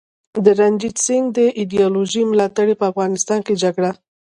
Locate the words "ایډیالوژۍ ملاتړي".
1.59-2.73